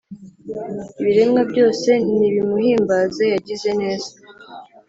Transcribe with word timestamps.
Ibiremwa 1.01 1.41
byose 1.51 1.89
nibimuhimbaze 2.19 3.23
yagize 3.33 3.69
neza 3.81 4.09